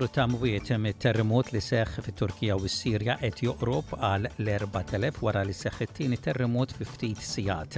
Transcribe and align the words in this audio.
numru 0.00 0.14
ta' 0.14 0.26
mwiet 0.36 0.94
terremot 0.98 1.50
li 1.52 1.60
seħ 1.60 1.98
fit 2.04 2.16
turkija 2.16 2.54
u 2.56 2.64
s-Sirja 2.68 3.18
qed 3.20 3.42
joqrob 3.44 3.90
għal 3.98 4.28
l-4000 4.40 5.18
wara 5.20 5.42
li 5.44 5.52
seħ 5.52 5.82
it-tieni 5.84 6.16
terremot 6.16 6.72
fi 6.72 6.86
ftit 6.88 7.18
sigħat. 7.20 7.74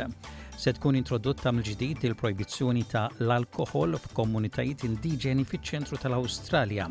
Se 0.54 0.70
tkun 0.76 0.94
introdotta 1.00 1.50
mill-ġdid 1.52 2.04
il-projbizzjoni 2.06 2.84
ta' 2.92 3.08
l-alkohol 3.24 3.96
f'komunitajiet 4.04 4.84
indiġeni 4.86 5.42
fiċ-ċentru 5.44 5.98
tal-Awstralja 6.04 6.86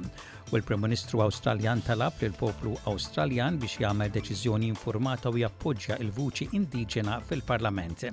u 0.52 0.58
l-Prem-Ministru 0.60 1.24
Awstraljan 1.24 1.80
talab 1.88 2.20
l 2.28 2.36
poplu 2.36 2.76
Awstraljan 2.92 3.60
biex 3.62 3.80
jagħmel 3.86 4.12
deċiżjoni 4.18 4.68
informata 4.68 5.32
u 5.32 5.40
jappoġġja 5.46 6.02
il-vuċi 6.04 6.50
indiġena 6.60 7.22
fil-Parlament. 7.32 8.10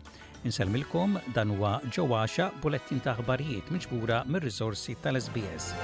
Inselmilkom 0.46 1.19
dan 1.34 1.50
huwa 1.56 1.80
ġewwaxa 1.91 2.52
bulettin 2.62 3.02
ta' 3.02 3.16
aħbarijiet 3.19 3.74
miġbura 3.74 4.23
mir-riżorsi 4.30 4.95
tal-SBS. 5.02 5.74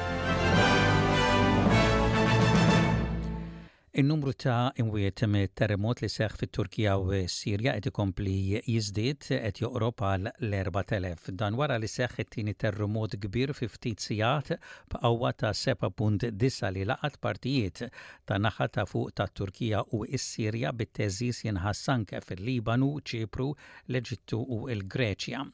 Il-numru 3.97 4.33
ta' 4.43 4.73
imwiet 4.83 5.21
terremot 5.59 6.01
li 6.03 6.09
seħ 6.12 6.33
fit 6.39 6.53
turkija 6.57 6.95
u 6.98 7.12
Sirja 7.33 7.75
qed 7.77 7.84
ikompli 7.91 8.33
jiżdied 8.70 9.20
qed 9.29 9.61
joqrob 9.62 10.03
għal 10.09 10.33
l-4000. 10.48 11.29
Dan 11.43 11.55
wara 11.61 11.77
li 11.79 11.87
seħ 11.93 12.17
it-tieni 12.25 12.57
terremot 12.65 13.15
kbir 13.27 13.53
fi 13.61 13.69
ftit 13.77 14.03
sigħat 14.09 14.51
b'qawwa 14.91 15.30
ta' 15.45 15.53
7.9 15.61 16.73
li 16.75 16.89
laqat 16.91 17.20
partijiet 17.29 17.84
ta' 18.27 18.43
naħa 18.48 18.69
ta' 18.80 18.89
fuq 18.91 19.15
ta' 19.20 19.29
Turkija 19.43 19.84
u 19.95 20.03
s-Sirja 20.19 20.75
bit-teżis 20.81 21.45
jinħassank 21.47 22.19
fil-Libanu, 22.27 22.91
Ċipru, 23.05 23.48
l-Eġittu 23.95 24.42
u 24.59 24.65
l-Greċja 24.81 25.47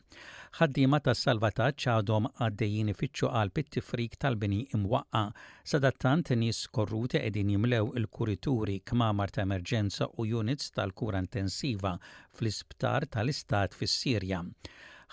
ħaddiema 0.58 0.98
tas 1.06 1.20
salvataġġ 1.26 1.84
għadhom 1.90 2.24
għaddejjin 2.44 2.88
ifittxu 2.92 3.28
għal 3.40 3.52
pittifrik 3.58 4.16
tal-bini 4.24 4.56
imwaqqa. 4.78 5.20
Sadattant 5.72 6.32
nies 6.40 6.62
korruti 6.78 7.20
qegħdin 7.22 7.52
jimlew 7.54 7.92
il-kurituri 8.00 8.74
kmamar 8.92 9.34
ta' 9.36 9.44
emerġenza 9.44 10.08
u 10.18 10.26
units 10.40 10.74
tal-kura 10.78 11.22
intensiva 11.26 11.94
fl-isptar 12.34 13.06
tal-istat 13.16 13.78
fis-Sirja 13.82 14.42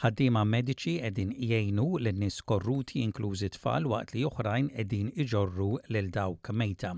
ħaddima 0.04 0.46
mediċi 0.56 0.98
edin 1.12 1.38
jgħinu 1.52 1.90
l-nis 2.04 2.42
korruti 2.54 3.06
inklużi 3.06 3.54
tfal 3.60 3.92
waqt 3.94 4.16
li 4.18 4.26
oħrajn 4.32 4.74
edin 4.86 5.14
iġorru 5.26 5.72
lil 5.94 6.12
dawk 6.20 6.56
mejta. 6.64 6.96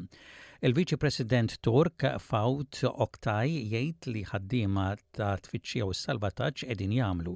Il-Viċi 0.67 0.97
President 1.01 1.53
Turk 1.65 2.03
Fawt 2.21 2.77
Oktaj 3.03 3.51
jgħid 3.59 4.07
li 4.09 4.23
ħaddiema 4.29 4.87
ta' 5.17 5.29
tfittxija 5.45 5.85
u 5.87 5.93
s-salvataġġ 5.95 6.65
qegħdin 6.65 6.95
jagħmlu 6.97 7.35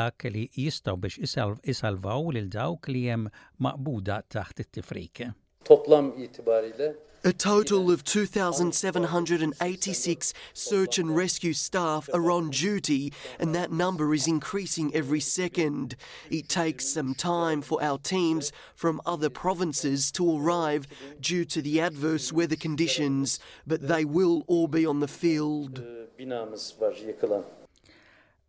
dak 0.00 0.26
li 0.34 0.42
jistgħu 0.64 0.96
biex 1.04 1.38
isalvaw 1.74 2.28
lil 2.36 2.50
dawk 2.58 2.90
li 2.92 3.06
hemm 3.06 3.32
maqbuda 3.68 4.20
taħt 4.36 4.60
it-tifrik. 4.66 5.24
Toplam 5.72 6.12
itibariyle 6.28 6.92
A 7.24 7.32
total 7.32 7.90
of 7.90 8.04
2,786 8.04 10.32
search 10.54 10.98
and 10.98 11.16
rescue 11.16 11.52
staff 11.52 12.08
are 12.14 12.30
on 12.30 12.50
duty, 12.50 13.12
and 13.40 13.52
that 13.56 13.72
number 13.72 14.14
is 14.14 14.28
increasing 14.28 14.94
every 14.94 15.18
second. 15.18 15.96
It 16.30 16.48
takes 16.48 16.86
some 16.86 17.14
time 17.14 17.62
for 17.62 17.82
our 17.82 17.98
teams 17.98 18.52
from 18.76 19.00
other 19.04 19.28
provinces 19.30 20.12
to 20.12 20.38
arrive 20.38 20.86
due 21.20 21.44
to 21.46 21.60
the 21.60 21.80
adverse 21.80 22.32
weather 22.32 22.54
conditions, 22.56 23.40
but 23.66 23.88
they 23.88 24.04
will 24.04 24.44
all 24.46 24.68
be 24.68 24.86
on 24.86 25.00
the 25.00 25.08
field. 25.08 25.82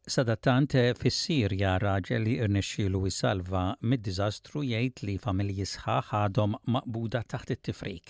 Sadatante 0.09 0.81
fis-Sirja 0.97 1.75
raġel 1.83 2.21
li 2.25 2.35
irnexxielu 2.41 2.99
jisalva 3.05 3.75
mid-diżastru 3.91 4.61
jgħid 4.65 4.99
li 5.05 5.17
familji 5.21 5.65
sħaħ 5.69 6.05
għadhom 6.21 6.51
maqbuda 6.77 7.21
taħt 7.29 7.49
it-tifrik. 7.57 8.05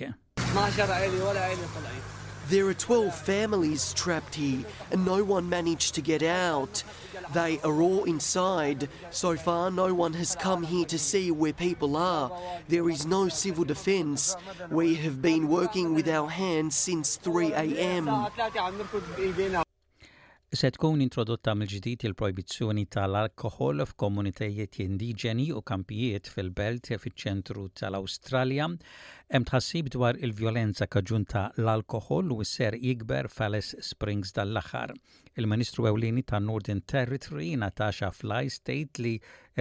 There 2.50 2.68
are 2.68 2.74
12 2.74 3.14
families 3.16 3.94
trapped 3.94 4.34
here, 4.34 4.66
and 4.92 5.06
no 5.06 5.24
one 5.24 5.48
managed 5.48 5.94
to 5.96 6.02
get 6.02 6.24
out. 6.24 6.82
They 7.34 7.60
are 7.64 7.80
all 7.80 8.04
inside. 8.06 8.90
So 9.12 9.36
far, 9.36 9.70
no 9.70 9.94
one 9.94 10.14
has 10.14 10.36
come 10.36 10.64
here 10.64 10.86
to 10.86 10.98
see 10.98 11.30
where 11.30 11.54
people 11.54 11.96
are. 11.96 12.32
There 12.68 12.90
is 12.90 13.06
no 13.06 13.30
civil 13.30 13.64
defence. 13.64 14.36
We 14.72 14.96
have 14.96 15.22
been 15.22 15.48
working 15.50 15.94
with 15.94 16.10
our 16.10 16.28
hands 16.28 16.76
since 16.76 17.18
3 17.18 17.54
a.m. 17.54 18.10
Se 20.52 20.72
tkun 20.74 20.98
introdotta 21.06 21.54
mill-ġdid 21.54 22.04
il-projbizzjoni 22.08 22.88
tal-alkohol 22.96 23.84
f'komunitajiet 23.86 24.80
indiġeni 24.82 25.52
u 25.54 25.62
kampijiet 25.62 26.26
fil-belt 26.34 26.90
fiċ-ċentru 26.96 27.68
tal-Awstralja 27.78 28.66
Hemm 29.34 29.44
tħassib 29.48 29.90
dwar 29.94 30.18
il-vjolenza 30.26 30.86
kaġunta 30.94 31.42
l-alkohol 31.62 32.32
u 32.34 32.38
s-ser 32.44 32.74
jikber 32.84 33.28
Fales 33.30 33.68
Springs 33.88 34.32
dal-aħħar. 34.34 34.94
Il-Ministru 35.38 35.84
Ewlieni 35.86 36.24
ta' 36.32 36.40
Northern 36.42 36.82
Territory 36.94 37.52
Natasha 37.64 38.10
Fly 38.20 38.50
state 38.56 39.04
li 39.06 39.12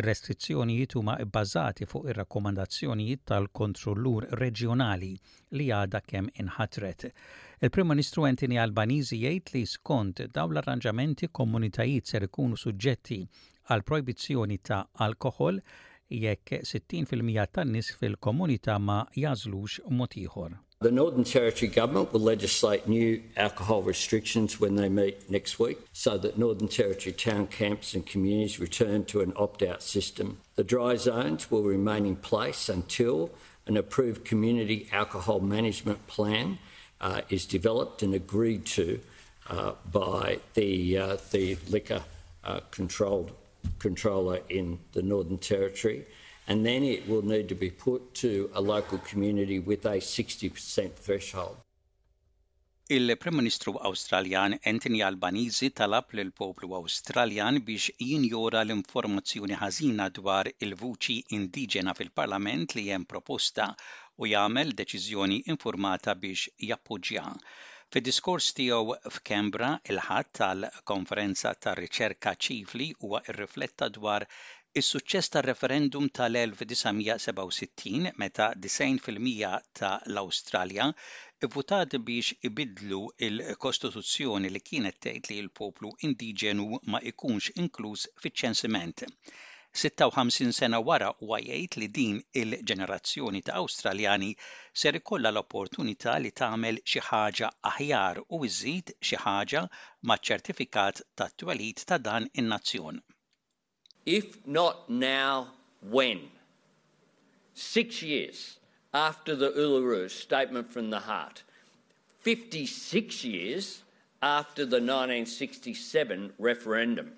r-restrizzjonijiet 0.01 0.97
huma 0.97 1.19
bbażati 1.21 1.84
fuq 1.91 2.09
ir-rakkomandazzjonijiet 2.15 3.27
tal-kontrollur 3.31 4.31
reġjonali 4.41 5.12
li 5.61 5.69
għadha 5.83 6.00
kemm 6.15 6.33
inħatret. 6.47 7.05
Il-Prim 7.61 7.93
Ministru 7.93 8.25
Antini 8.31 8.56
Albanizi 8.65 9.19
jgħid 9.27 9.53
li 9.59 9.67
skont 9.75 10.25
dawn 10.39 10.56
l-arranġamenti 10.56 11.29
komunitajiet 11.43 12.09
ser 12.15 12.25
ikunu 12.31 12.56
suġġetti 12.65 13.21
għal 13.69 13.85
proibizzjoni 13.93 14.62
ta' 14.65 14.81
alkohol 15.11 15.61
jekk 16.11 16.51
60% 16.65 17.47
tan-nies 17.53 17.93
fil-komunità 17.99 18.79
ma 18.79 19.05
jażlux 19.17 19.81
mod 19.91 20.15
ieħor. 20.17 20.59
The 20.81 20.93
Northern 20.93 21.25
Territory 21.25 21.69
Government 21.73 22.13
will 22.13 22.21
legislate 22.25 22.87
new 22.89 23.21
alcohol 23.37 23.83
restrictions 23.83 24.61
when 24.61 24.77
they 24.77 24.89
meet 24.89 25.29
next 25.29 25.59
week 25.59 25.79
so 25.93 26.17
that 26.19 26.39
Northern 26.39 26.69
Territory 26.69 27.13
town 27.13 27.49
camps 27.49 27.95
and 27.95 28.07
communities 28.07 28.61
return 28.61 29.05
to 29.07 29.21
an 29.21 29.33
opt 29.35 29.63
out 29.65 29.83
system. 29.83 30.39
The 30.55 30.63
dry 30.63 30.95
zones 30.97 31.51
will 31.51 31.65
remain 31.65 32.07
in 32.07 32.15
place 32.17 32.69
until 32.69 33.31
an 33.67 33.77
approved 33.77 34.25
community 34.25 34.89
alcohol 34.93 35.41
management 35.41 36.07
plan 36.07 36.59
uh, 37.01 37.23
is 37.29 37.45
developed 37.45 38.03
and 38.05 38.15
agreed 38.15 38.65
to 38.79 39.01
uh, 39.51 39.73
by 39.91 40.39
the, 40.55 40.97
uh, 40.97 41.17
the 41.33 41.59
liquor 41.71 42.05
uh, 42.45 42.61
controlled 42.71 43.33
controller 43.79 44.41
in 44.49 44.79
the 44.93 45.03
Northern 45.03 45.39
Territory, 45.39 46.06
and 46.47 46.65
then 46.65 46.83
it 46.83 47.06
will 47.09 47.23
need 47.23 47.49
to 47.51 47.55
be 47.55 47.71
put 47.71 48.15
to 48.25 48.51
a 48.55 48.61
local 48.61 48.99
community 48.99 49.59
with 49.59 49.84
a 49.84 49.99
60% 49.99 50.95
threshold. 50.95 51.56
Il-Prim 52.91 53.34
Ministru 53.34 53.75
Awstraljan 53.89 54.56
Anthony 54.65 55.01
Albanizi 55.05 55.69
talab 55.71 56.06
lil 56.15 56.31
poplu 56.33 56.71
Awstraljan 56.79 57.59
biex 57.67 57.91
jinjora 58.11 58.62
l-informazzjoni 58.65 59.59
ħażina 59.62 60.06
dwar 60.21 60.49
il-vuċi 60.69 61.17
indiġena 61.39 61.93
fil-Parlament 61.99 62.73
li 62.79 62.87
hemm 62.89 63.05
proposta 63.12 63.69
u 64.17 64.31
jagħmel 64.33 64.73
deċiżjoni 64.81 65.43
informata 65.53 66.15
biex 66.17 66.49
jappoġġjaha. 66.71 67.35
Fid-diskors 67.94 68.47
tiegħu 68.56 68.94
f'Kembra 69.10 69.69
il-ħadd 69.93 70.26
tal-Konferenza 70.38 71.53
tar-Riċerka 71.66 72.32
Ċifli 72.47 72.88
huwa 73.06 73.21
rrifletta 73.37 73.88
dwar 73.94 74.26
Is-suċċess 74.81 75.32
tar-referendum 75.37 76.10
tal-1967 76.19 78.12
meta 78.25 78.50
90% 78.66 79.81
ta' 79.81 79.94
l-Awstralja 80.12 80.90
votat 81.56 81.99
biex 82.11 82.37
ibidlu 82.52 83.00
il-Kostituzzjoni 83.31 84.52
li 84.58 84.64
kienet 84.70 85.00
tgħid 85.06 85.32
li 85.32 85.41
l-poplu 85.49 85.94
indiġenu 86.12 86.70
ma 86.94 87.00
ikunx 87.17 87.52
inkluż 87.69 88.08
fiċ-ċensiment. 88.25 89.08
56 89.76 90.56
sena 90.56 90.79
wara 90.81 91.09
u 91.25 91.29
għajajt 91.37 91.75
li 91.81 91.88
din 91.97 92.17
il-ġenerazzjoni 92.43 93.43
ta' 93.47 93.56
Australjani 93.61 94.31
ser 94.82 94.99
kolla 95.11 95.29
l-opportunità 95.31 96.15
li 96.23 96.31
tagħmel 96.41 96.81
xi 96.88 97.03
ħaġa 97.09 97.50
aħjar 97.73 98.23
u 98.25 98.41
iżid 98.49 98.94
xi 99.09 99.20
ħaġa 99.26 99.62
maċ-ċertifikat 100.09 101.03
tat-twelid 101.20 101.85
ta' 101.91 101.99
dan 101.99 102.29
in-nazzjon. 102.35 103.03
If 104.09 104.41
not 104.47 104.88
now, 104.88 105.49
when? 105.82 106.31
Six 107.55 108.03
years 108.03 108.59
after 108.94 109.37
the 109.37 109.50
Uluru 109.50 110.09
Statement 110.09 110.67
from 110.73 110.88
the 110.88 111.00
Heart, 111.00 111.43
56 112.23 113.23
years 113.25 113.82
after 114.23 114.65
the 114.65 114.81
1967 114.81 116.32
referendum. 116.38 117.12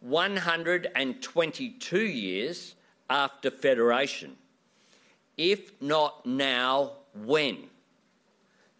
122 0.00 2.00
years 2.00 2.74
after 3.10 3.50
Federation. 3.50 4.36
If 5.36 5.72
not 5.80 6.24
now, 6.24 6.92
when? 7.14 7.58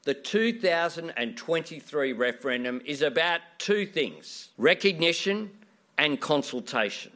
The 0.04 0.14
2023 0.14 2.12
referendum 2.12 2.80
is 2.84 3.02
about 3.02 3.40
two 3.58 3.84
things 3.86 4.50
recognition 4.56 5.50
and 5.98 6.20
consultation. 6.20 7.10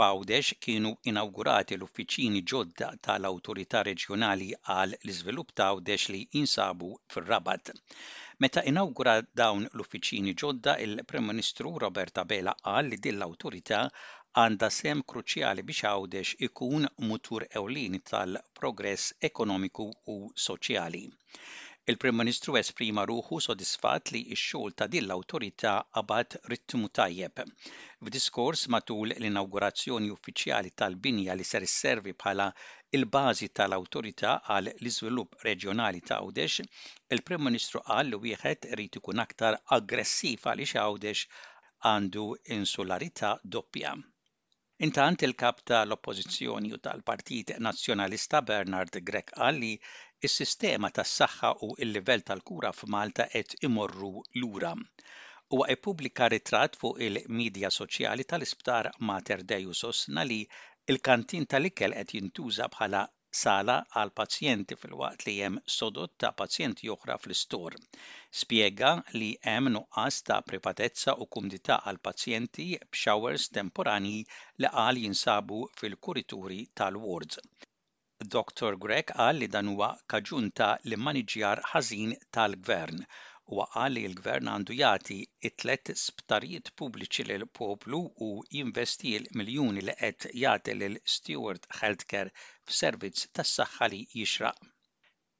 F'Għawdex 0.00 0.54
kienu 0.64 0.90
inawgurati 1.10 1.76
l-uffiċini 1.76 2.38
ġodda 2.52 2.86
tal-Awtorità 3.06 3.82
Reġjonali 3.88 4.46
għal 4.74 4.94
l-iżvilupp 4.98 5.50
ta' 5.60 5.66
Għawdex 5.72 6.06
li 6.14 6.20
jinsabu 6.38 6.88
fir-Rabat. 7.16 7.72
Meta 8.44 8.64
inaugura 8.72 9.14
dawn 9.42 9.68
l-uffiċini 9.72 10.32
ġodda, 10.44 10.78
il-Prim 10.86 11.28
Ministru 11.34 11.74
Roberta 11.86 12.24
Bela 12.32 12.56
qal 12.62 12.88
li 12.94 13.02
din 13.08 13.18
l-awtorità 13.20 13.82
għandha 14.46 14.72
sem 14.80 15.04
kruċjali 15.14 15.68
biex 15.72 15.86
Għawdex 15.92 16.34
ikun 16.48 16.88
mutur 17.10 17.44
ewlieni 17.52 18.00
tal-progress 18.14 19.12
ekonomiku 19.32 19.90
u 20.16 20.20
soċjali. 20.48 21.04
Il-Prim 21.90 22.14
Ministru 22.20 22.54
esprima 22.60 23.02
ruħu 23.08 23.36
sodisfatt 23.42 24.10
li 24.14 24.20
x-xogħol 24.34 24.74
ta' 24.80 24.86
din 24.94 25.06
l-awtorità 25.06 25.70
qabad 25.98 26.36
ritmu 26.52 26.90
tajjeb. 26.98 27.40
F'diskors 28.08 28.64
matul 28.74 29.14
l-inaugurazzjoni 29.14 30.10
uffiċjali 30.16 30.74
tal-binja 30.82 31.38
li 31.40 31.46
ser 31.52 31.64
isservi 31.68 32.12
bħala 32.20 32.48
il-bażi 32.98 33.48
tal-awtorità 33.60 34.34
għal 34.56 34.72
l-iżvilupp 34.74 35.40
reġjonali 35.48 36.04
ta' 36.12 36.20
Għawdex, 36.20 36.68
il-Prim 37.16 37.48
Ministru 37.48 37.82
qal 37.88 38.12
li 38.12 38.22
wieħed 38.28 38.70
irid 38.76 39.00
ikun 39.00 39.24
aktar 39.26 39.56
aggressiv 39.78 40.44
għaliex 40.52 40.76
Għawdex 40.76 41.28
għandu 41.94 42.28
insularità 42.60 43.38
doppja. 43.56 43.96
Intant 44.86 45.20
il-kap 45.26 45.58
tal-Oppożizzjoni 45.68 46.70
u 46.76 46.78
tal-Partit 46.84 47.50
Nazzjonalista 47.64 48.38
Bernard 48.50 48.94
Grek 49.08 49.32
għalli 49.36 49.68
is-sistema 50.28 50.90
tas-saħħa 50.98 51.50
u 51.66 51.68
l-livell 51.86 52.24
tal-kura 52.30 52.70
f'Malta 52.78 53.26
qed 53.34 53.58
imorru 53.68 54.08
lura 54.44 54.70
u 55.58 55.60
ippubblika 55.76 56.30
ritratt 56.36 56.80
fuq 56.84 57.04
il-medja 57.10 57.72
soċjali 57.80 58.28
tal-isptar 58.32 58.90
Mater 59.12 59.44
Dei 59.52 59.68
sosna 59.82 60.24
li 60.32 60.40
il-kantin 60.94 61.48
tal-ikel 61.54 61.98
qed 62.00 62.16
jintuża 62.18 62.72
bħala 62.78 63.04
sala 63.38 63.74
għal 63.98 64.10
pazjenti 64.18 64.76
fil-waqt 64.78 65.20
li 65.26 65.34
hemm 65.42 65.58
sodot 65.74 66.12
ta' 66.22 66.30
pazjenti 66.40 66.88
oħra 66.94 67.16
fl-istor. 67.22 67.76
Spiega 68.40 68.88
li 69.20 69.28
hemm 69.52 69.70
nuqqas 69.74 70.18
ta' 70.30 70.38
privatezza 70.48 71.14
u 71.24 71.28
kumdità 71.36 71.76
għal 71.92 72.00
pazjenti 72.08 72.66
b'showers 72.82 73.46
temporani 73.60 74.16
li 74.64 74.72
qal 74.74 75.00
jinsabu 75.04 75.60
fil-kurituri 75.82 76.60
tal-wards. 76.82 77.40
Dr. 78.36 78.72
Greg 78.86 79.14
qal 79.14 79.38
li 79.44 79.52
dan 79.56 79.70
huwa 79.76 79.92
kaġunta 80.14 80.72
li 80.90 80.98
maniġjar 81.06 81.64
ħażin 81.74 82.16
tal-gvern 82.38 83.06
qal 83.50 83.92
li 83.92 84.02
l-gvern 84.08 84.48
għandu 84.50 84.74
jagħti 84.80 85.14
it-tlet 85.48 85.90
sptarijiet 86.02 86.68
pubbliċi 86.82 87.24
lil 87.30 87.44
poplu 87.58 87.98
u 88.26 88.28
jinvesti 88.58 89.14
l-miljuni 89.20 89.82
li 89.88 89.94
qed 90.02 90.26
jagħti 90.42 90.76
lil 90.76 90.94
Stewart 91.14 91.66
Healthcare 91.80 92.32
f'servizz 92.70 93.26
tas-saħħa 93.38 93.90
li 93.94 94.00
jixraq. 94.20 94.70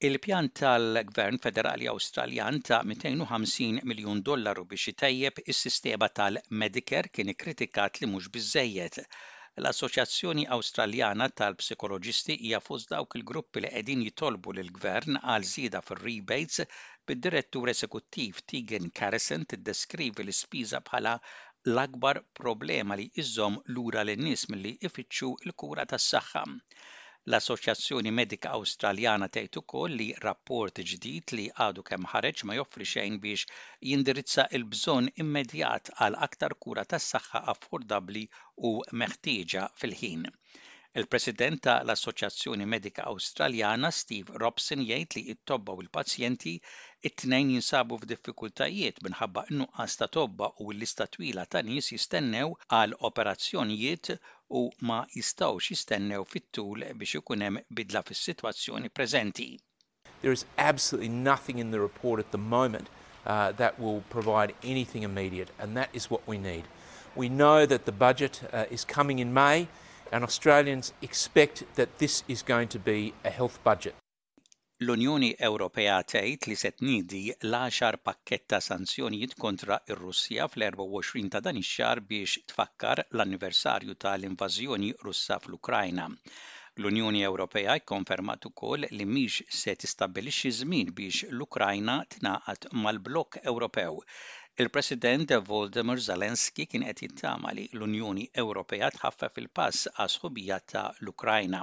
Il-pjan 0.09 0.51
tal-Gvern 0.59 1.41
Federali 1.47 1.89
Awstraljan 1.95 2.59
ta' 2.71 2.81
250 2.93 3.87
miljon 3.93 4.23
dollaru 4.31 4.67
biex 4.73 4.91
itejjeb 4.97 5.43
is-sistema 5.53 6.11
tal-Medicare 6.21 7.13
kien 7.15 7.31
ikkritikat 7.37 8.01
li 8.03 8.11
mhux 8.13 8.33
biżejjed 8.37 9.05
L-Assoċjazzjoni 9.59 10.43
Awstraljana 10.55 11.25
tal-Psikoloġisti 11.39 12.35
hija 12.45 12.59
fost 12.67 12.89
dawk 12.93 13.17
il-gruppi 13.19 13.63
li 13.65 13.71
qegħdin 13.73 14.03
jitolbu 14.05 14.53
lil 14.59 14.69
gvern 14.77 15.17
għal 15.33 15.47
żieda 15.49 15.81
fir-rebates 15.87 16.77
bid-direttur 17.11 17.71
eżekuttiv 17.73 18.39
Tegan 18.53 18.87
Carrison 19.01 19.43
tiddeskrivi 19.55 20.25
l-ispiża 20.27 20.81
bħala 20.91 21.13
l-akbar 21.73 22.21
problema 22.41 22.99
li 23.01 23.09
jżomm 23.25 23.59
lura 23.79 24.05
lin-nies 24.11 24.47
milli 24.55 24.71
ifittxu 24.91 25.33
l-kura 25.49 25.87
tas-saħħa. 25.95 26.45
L-Assoċjazzjoni 27.29 28.11
Medika 28.19 28.51
Awstraljana 28.57 29.27
tgħid 29.35 29.59
ukoll 29.59 29.97
li 29.99 30.07
rapport 30.23 30.81
ġdid 30.91 31.33
li 31.39 31.43
għadu 31.65 31.83
kemm 31.89 32.07
ħareġ 32.15 32.41
ma 32.49 32.55
joffri 32.57 32.87
xejn 32.93 33.19
biex 33.27 33.61
jindirizza 33.91 34.47
l 34.63 34.69
bżonn 34.73 35.13
immedjat 35.27 35.93
għal 36.01 36.17
aktar 36.29 36.57
kura 36.67 36.87
tas-saħħa 36.97 37.43
affordabbli 37.57 38.25
u 38.73 38.75
meħtieġa 39.05 39.69
fil-ħin. 39.83 40.29
Il-President 40.93 41.55
ta' 41.63 41.77
l-Assoċjazzjoni 41.87 42.65
Medika 42.67 43.05
Awstraljana 43.07 43.91
Steve 43.97 44.33
Robson 44.41 44.81
jgħid 44.83 45.15
li 45.15 45.21
t-tobba 45.37 45.71
u 45.77 45.81
l-pazjenti 45.85 46.53
it-tnejn 47.09 47.53
jinsabu 47.53 47.95
f'diffikultajiet 48.01 48.97
minħabba 49.07 49.45
n 49.53 49.61
nuqqas 49.61 49.93
ta' 50.01 50.09
tobba 50.17 50.49
u 50.59 50.65
l-lista 50.75 51.05
twila 51.13 51.45
ta' 51.47 51.61
nies 51.69 51.87
jistennew 51.93 52.51
għal 52.79 52.97
operazzjonijiet 53.11 54.09
u 54.59 54.65
ma 54.89 54.97
jistawx 55.15 55.71
jistennew 55.71 56.25
fit-tul 56.33 56.83
biex 57.03 57.21
ikun 57.21 57.45
hemm 57.47 57.61
bidla 57.79 58.01
fis-sitwazzjoni 58.09 58.91
preżenti. 58.91 59.45
There 60.21 60.35
is 60.39 60.43
absolutely 60.57 61.13
nothing 61.29 61.63
in 61.63 61.71
the 61.71 61.79
report 61.85 62.19
at 62.25 62.33
the 62.35 62.41
moment 62.49 62.89
uh, 63.25 63.53
that 63.53 63.79
will 63.79 64.03
provide 64.09 64.51
anything 64.61 65.03
immediate, 65.07 65.55
and 65.57 65.77
that 65.79 65.87
is 65.93 66.11
what 66.11 66.27
we 66.27 66.37
need. 66.37 66.67
We 67.15 67.29
know 67.29 67.63
that 67.65 67.85
the 67.87 67.95
budget 68.07 68.41
uh, 68.51 68.65
is 68.69 68.83
coming 68.83 69.19
in 69.23 69.31
May 69.33 69.69
and 70.11 70.23
Australians 70.23 70.93
expect 71.01 71.63
that 71.75 71.97
this 71.97 72.23
is 72.27 72.43
going 72.43 72.67
to 72.67 72.79
be 72.79 73.13
a 73.25 73.29
health 73.29 73.59
budget. 73.63 73.95
L-Unjoni 74.81 75.29
Ewropea 75.37 75.99
tgħid 76.11 76.47
li 76.49 76.55
se 76.57 76.71
tniedi 76.73 77.19
l-10 77.45 77.99
pakkett 78.05 78.47
ta' 78.49 78.59
sanzjonijiet 78.65 79.35
kontra 79.43 79.77
ir-Russja 79.93 80.47
fl-24 80.49 81.29
ta' 81.35 81.41
dan 81.47 81.59
ix-xahar 81.61 82.01
biex 82.11 82.39
tfakkar 82.49 83.03
l-anniversarju 83.11 83.93
tal-invażjoni 84.01 84.89
Russa 85.05 85.37
fl-Ukrajna. 85.43 86.07
L-Unjoni 86.81 87.21
Ewropea 87.27 87.75
jkonfermat 87.83 88.47
ukoll 88.49 88.87
li 88.97 89.05
mhix 89.05 89.43
se 89.61 89.77
tistabbilixxi 89.83 90.55
żmien 90.63 90.89
biex 90.97 91.27
l-Ukrajna 91.29 91.99
tingħaqad 92.15 92.71
mal-Blokk 92.81 93.37
Ewropew 93.53 94.01
Il-President 94.59 95.31
Volodymyr 95.47 95.97
Zelensky 96.03 96.65
kien 96.67 96.83
qed 96.85 96.99
jittama 97.05 97.53
li 97.55 97.63
l-Unjoni 97.71 98.25
Ewropea 98.43 98.89
tħaffef 98.91 99.37
il-pass 99.39 99.87
għas 100.03 100.17
ħubija 100.21 100.57
ta' 100.73 100.81
l-Ukrajna. 100.99 101.61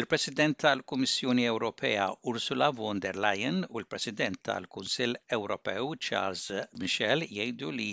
Il-President 0.00 0.56
tal-Kummissjoni 0.64 1.44
Ewropea 1.50 2.06
Ursula 2.32 2.70
von 2.72 3.02
der 3.04 3.18
Leyen 3.20 3.60
u 3.68 3.82
l-President 3.82 4.40
tal-Kunsill 4.48 5.18
Ewropew 5.36 5.92
Charles 6.08 6.46
Michel 6.80 7.26
jgħidu 7.28 7.70
li 7.76 7.90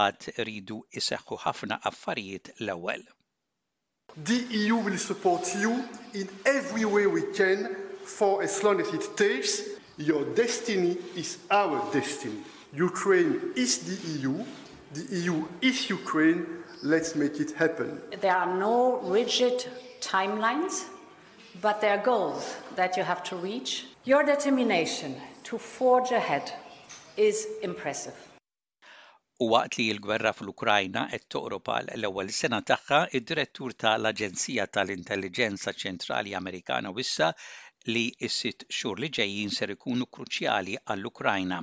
għad 0.00 0.28
ridu 0.50 0.80
jiseħħu 0.98 1.38
ħafna 1.46 1.78
affarijiet 1.92 2.52
l-ewwel. 2.58 3.06
The 4.18 4.40
EU 4.64 4.82
will 4.88 4.98
support 5.06 5.46
you 5.62 5.76
in 6.12 6.26
every 6.56 6.84
way 6.98 7.06
we 7.06 7.22
can 7.38 7.70
for 8.18 8.42
as 8.42 8.60
long 8.64 8.80
as 8.82 8.92
it 8.98 9.12
takes. 9.16 9.60
Your 9.96 10.24
destiny 10.44 10.98
is 11.14 11.38
our 11.50 11.78
destiny. 11.94 12.42
Ukraine 12.76 13.52
is 13.56 13.78
the 13.78 14.10
EU, 14.18 14.44
the 14.92 15.16
EU 15.20 15.46
is 15.62 15.88
Ukraine, 15.88 16.44
let's 16.82 17.14
make 17.14 17.40
it 17.40 17.52
happen. 17.52 18.00
There 18.20 18.34
are 18.36 18.58
no 18.58 18.98
rigid 19.00 19.66
timelines, 20.02 20.84
but 21.62 21.80
there 21.80 21.98
are 21.98 22.04
goals 22.04 22.56
that 22.76 22.94
you 22.98 23.02
have 23.04 23.22
to 23.30 23.36
reach. 23.36 23.86
Your 24.04 24.22
determination 24.22 25.16
to 25.44 25.56
forge 25.56 26.10
ahead 26.10 26.52
is 27.16 27.46
impressive. 27.62 28.14
U 29.40 29.48
waqt 29.54 29.78
li 29.78 29.88
l-gwerra 29.94 30.34
fl-Ukrajna 30.34 31.06
qed 31.10 31.24
toqropa 31.34 31.76
l-ewwel 31.94 32.28
sena 32.40 32.60
tagħha, 32.70 33.00
id-direttur 33.18 33.74
tal-Aġenzija 33.84 34.66
tal-Intelligenza 34.76 35.72
Ċentrali 35.82 36.36
Amerikana 36.42 36.92
wissa 36.98 37.30
li 37.94 38.04
s-sitt 38.28 38.68
xhur 38.68 39.00
li 39.04 39.08
ġejjin 39.20 39.54
ser 39.58 39.72
ikunu 39.76 40.10
kruċjali 40.16 40.76
għall-Ukrajna. 40.84 41.62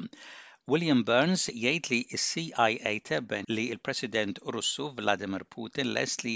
William 0.73 1.03
Burns 1.05 1.43
jgħid 1.53 1.87
li 1.89 2.19
cia 2.19 2.91
tebben 3.07 3.45
li 3.55 3.63
il-President 3.73 4.39
Russu 4.53 4.85
Vladimir 4.99 5.43
Putin 5.55 5.91
lest 5.97 6.23
li 6.25 6.31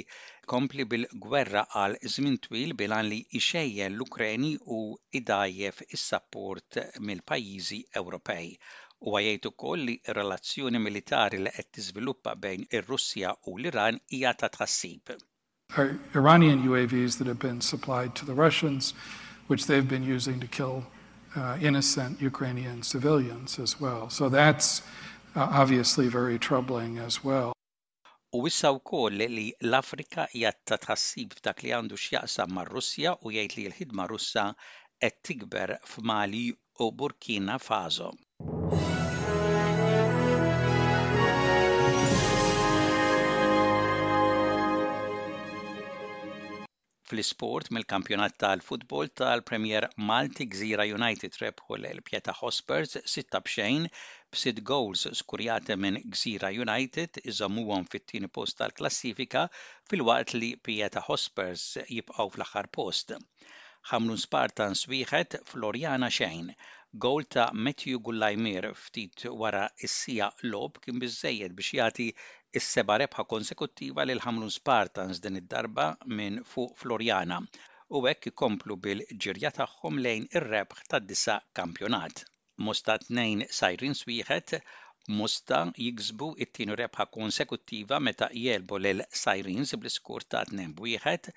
kompli 0.51 0.83
bil-gwerra 0.91 1.63
għal 1.83 1.95
żmien 2.15 2.35
twil 2.43 2.75
bilan 2.81 3.09
li 3.09 3.17
ixejje 3.39 3.87
l-Ukreni 3.87 4.51
u 4.77 4.81
idajjef 5.21 5.81
is-sapport 5.97 6.77
mill-pajjiżi 7.07 7.79
Ewropej. 8.03 8.53
U 9.09 9.17
għajajt 9.17 9.49
koll 9.65 9.87
li 9.89 9.97
relazzjoni 10.19 10.83
militari 10.85 11.41
li 11.47 11.55
qed 11.57 11.71
tiżviluppa 11.79 12.37
bejn 12.45 12.67
ir-Russja 12.69 13.33
u 13.49 13.55
l-Iran 13.57 13.97
hija 14.13 14.35
ta' 14.43 14.51
tħassib. 14.59 15.15
Iranian 16.13 16.61
UAVs 16.69 17.17
that 17.17 17.25
have 17.33 17.41
been 17.49 17.65
supplied 17.71 18.13
to 18.15 18.29
the 18.29 18.37
Russians, 18.45 18.93
which 19.49 19.65
they've 19.65 19.89
been 19.97 20.05
using 20.17 20.39
to 20.39 20.45
kill 20.61 20.85
uh, 21.35 21.57
innocent 21.63 22.21
Ukrainian 22.21 22.81
civilians 22.83 23.59
as 23.59 23.79
well. 23.79 24.09
So 24.09 24.29
that's 24.29 24.81
uh, 25.35 25.41
obviously 25.61 26.07
very 26.07 26.39
troubling 26.39 26.97
as 26.99 27.23
well. 27.23 27.53
U 28.33 28.45
issa 28.47 28.69
wkoll 28.71 29.13
li 29.17 29.49
l-Afrika 29.63 30.27
hija 30.33 30.51
ta' 30.69 30.77
tħassib 30.77 31.33
f'dak 31.39 31.63
li 31.65 31.73
għandu 31.73 31.97
x'jaqsam 31.97 32.53
mar-Russja 32.59 33.15
u 33.25 33.33
jgħid 33.33 33.57
li 33.57 33.65
l-ħidma 33.71 34.05
Russa 34.11 34.47
qed 35.01 35.17
tikber 35.31 35.77
f'Mali 35.85 36.45
u 36.85 36.91
Burkina 36.93 37.57
Faso. 37.59 38.11
fl-isport 47.09 47.67
mill-kampjonat 47.75 48.35
tal-futbol 48.41 49.07
tal-Premier 49.21 49.87
Malti 50.09 50.45
Gżira 50.55 50.85
United 50.97 51.37
rebħu 51.43 51.77
l-Pieta 51.77 52.35
Hospers 52.39 52.93
sitta 53.13 53.41
bxejn 53.47 53.87
b'sit 54.35 54.61
goals 54.71 55.07
skurjate 55.21 55.77
minn 55.85 55.97
Gżira 56.17 56.51
United 56.65 57.19
iżommuhom 57.33 57.87
fit-tieni 57.95 58.29
post 58.39 58.59
tal-klassifika 58.61 59.47
fil-waqt 59.91 60.35
li 60.41 60.51
Pieta 60.69 61.03
Hospers 61.09 61.65
jibqgħu 61.89 62.29
fl-aħħar 62.35 62.69
post. 62.79 63.15
Hamlu 63.89 64.17
Spartans 64.21 64.85
wieħed 64.91 65.39
Floriana 65.49 66.09
xejn. 66.13 66.51
Gowl 67.05 67.25
ta' 67.33 67.49
Matthew 67.53 67.99
Gullajmir 68.05 68.71
ftit 68.83 69.25
wara 69.41 69.65
is-sija 69.87 70.29
lob 70.53 70.77
kien 70.83 70.97
biżejjed 71.01 71.53
biex 71.57 71.77
jagħti 71.79 72.07
is-seba' 72.57 72.95
rebħa 72.99 73.23
konsekuttiva 73.31 74.03
lil 74.09 74.19
ħamlun 74.21 74.51
Spartans 74.53 75.19
din 75.25 75.35
id-darba 75.39 75.83
minn 76.19 76.37
fuq 76.51 76.77
Florjana 76.83 77.35
u 77.97 78.01
hekk 78.11 78.29
ikomplu 78.31 78.77
bil-ġirja 78.85 79.51
tagħhom 79.57 79.99
lejn 80.05 80.25
ir-rebħ 80.39 80.79
tad-disa 80.93 81.35
kampjonat. 81.59 82.23
Musta 82.67 82.95
tnejn 83.07 83.45
sajrin 83.61 83.93
swieħed 84.01 84.61
Musta 85.19 85.59
jiksbu 85.83 86.25
it-tieni 86.45 86.75
rebħa 86.79 87.05
konsekuttiva 87.15 87.97
meta 88.07 88.27
jelbu 88.41 88.77
lil 88.85 89.03
Sirens 89.21 89.71
bl-iskur 89.77 90.25
ta' 90.33 90.43
tnejn 90.49 90.73
wieħed 90.85 91.29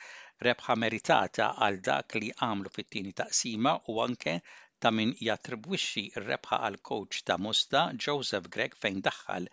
rebħa 0.48 0.76
meritata 0.84 1.46
għal 1.66 1.80
dak 1.90 2.18
li 2.24 2.32
għamlu 2.44 2.72
fit-tieni 2.78 3.12
taqsima 3.20 3.76
u 3.92 4.00
anke 4.06 4.34
ta' 4.80 4.92
min 4.98 5.12
jattribwixxi 5.28 6.04
r-rebħa 6.22 6.60
għal 6.70 6.80
coach 6.90 7.22
ta' 7.28 7.38
Musta 7.48 7.84
Joseph 8.06 8.48
Gregg 8.56 8.76
fejn 8.86 9.04
daħħal 9.10 9.48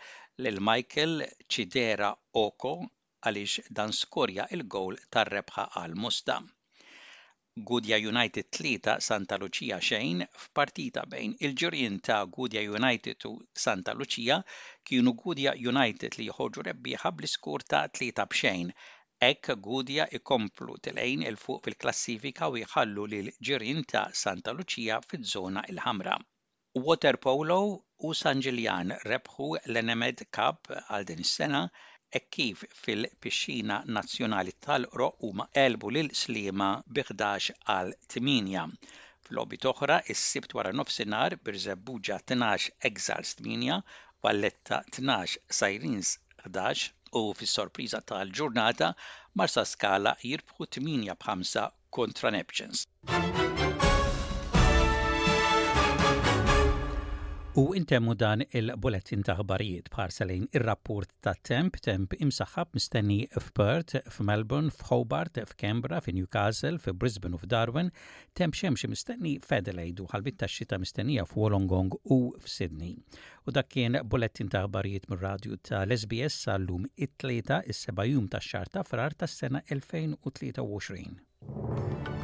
lil 0.46 0.56
Michael 0.66 1.20
Cidera 1.54 2.08
Oko 2.42 2.70
għaliex 2.80 3.72
dan 3.78 3.92
skorja 3.96 4.46
il-gowl 4.56 4.96
tar-rebħa 5.16 5.66
għal 5.82 5.96
Musta. 6.04 6.38
Gudja 7.72 7.98
United 8.12 8.48
3 8.58 8.94
Santa 9.08 9.36
Lucia 9.42 9.82
xejn 9.88 10.22
f'partita 10.44 11.04
bejn 11.16 11.34
il-ġurien 11.48 11.98
ta' 12.08 12.22
Gudja 12.38 12.64
United 12.70 13.26
u 13.32 13.34
Santa 13.66 13.98
Lucia 14.04 14.38
kienu 14.88 15.14
Gudja 15.24 15.58
United 15.74 16.16
li 16.22 16.30
jħoġu 16.30 16.64
rebbieħa 16.70 17.12
bl-iskur 17.20 17.68
ta' 17.74 17.84
3 18.02 18.14
b'xejn 18.22 18.72
Ek 19.32 19.52
Gudja 19.68 20.08
ikomplu 20.22 20.78
tilejn 20.88 21.28
il-fuq 21.34 21.66
fil-klassifika 21.68 22.48
u 22.48 22.56
jħallu 22.64 23.10
lil 23.18 23.30
ġirin 23.50 23.84
ta' 23.92 24.08
Santa 24.24 24.56
Lucia 24.56 25.04
fiż-żona 25.12 25.68
il-ħamra. 25.76 26.16
Water 26.88 27.20
polo 27.28 27.62
u 28.08 28.14
San 28.16 28.40
rebħu 28.42 29.48
l-Enemed 29.66 30.28
Cup 30.32 30.70
għal 30.88 31.06
din 31.10 31.20
is-sena 31.24 31.64
e 32.10 32.22
kif 32.32 32.62
fil-Pixxina 32.86 33.82
Nazzjonali 33.92 34.54
tal-Qro 34.66 35.10
huma 35.26 35.50
elbu 35.66 35.90
lil 35.92 36.12
slima 36.16 36.70
bi 36.88 37.04
11 37.04 37.52
għal 37.74 37.92
8. 38.08 38.64
Fl-logħbi 39.28 39.60
oħra 39.74 39.98
is-sibt 40.16 40.56
wara 40.58 40.72
nofsinhar 40.80 41.36
Birżebbuġa 41.44 42.22
12 42.34 42.72
Exals 42.92 43.36
8, 43.44 43.82
Valletta 44.24 44.82
12 44.96 45.38
Sajrins 45.60 46.16
11 46.48 46.88
u 47.20 47.26
fis-sorpriża 47.36 48.00
tal-ġurnata 48.14 48.94
Marsa 49.36 49.66
Skala 49.66 50.16
jirbħu 50.24 50.70
8 50.70 50.84
b'5 50.88 51.68
kontra 51.90 52.32
Neptunes. 52.32 52.86
U 57.58 57.64
intemmu 57.74 58.14
dan 58.20 58.44
il-bulettin 58.54 59.24
ta' 59.26 59.34
ħbarijiet 59.40 59.88
parselin 59.90 60.44
ir-rapport 60.54 61.10
ta' 61.26 61.34
temp, 61.42 61.80
temp 61.82 62.14
imsaħħab 62.22 62.74
mistenni 62.78 63.24
f'Perth, 63.42 64.04
f'Melbourne, 64.12 64.70
f'Hobart, 64.70 65.38
f'Kembra, 65.50 65.98
f'Newcastle, 66.06 66.78
f'Brisbane 66.78 67.34
u 67.34 67.38
f'Darwin, 67.42 67.90
temp 68.38 68.54
xemx 68.54 68.86
mistenni 68.94 69.40
f'Adelaide 69.42 70.02
u 70.04 70.08
ħalbit 70.14 70.38
ta' 70.44 70.48
xita 70.52 70.78
mistennija 70.84 71.24
f'Wolongong 71.26 71.96
u 72.14 72.20
f'Sydney. 72.38 72.94
U 73.50 73.52
dak 73.58 73.70
kien 73.74 73.98
bulettin 74.06 74.50
ta' 74.54 74.62
ħbarijiet 74.70 75.10
mir-radju 75.10 75.58
ta' 75.66 75.82
Lesbies 75.90 76.30
sbs 76.30 76.42
sal-lum 76.46 76.86
it-tlieta 76.94 77.64
is-seba' 77.66 78.06
jum 78.14 78.30
ta' 78.30 78.38
xar 78.46 78.70
ta' 78.70 78.86
frar 78.86 79.18
ta' 79.18 79.26
sena 79.28 79.66
2023. 79.74 82.19